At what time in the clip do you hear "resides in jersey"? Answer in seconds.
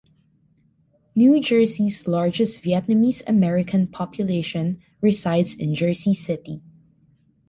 4.99-6.15